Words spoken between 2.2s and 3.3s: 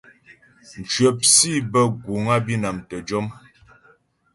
á Bǐnam tə́ jɔm.